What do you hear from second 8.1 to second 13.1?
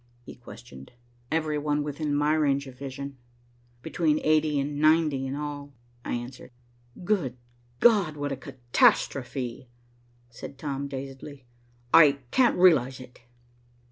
What a catastrophe," said Tom dazedly. "I can't realize